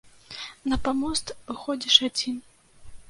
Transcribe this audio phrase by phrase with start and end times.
[0.71, 2.35] На памост выходзіш адзін.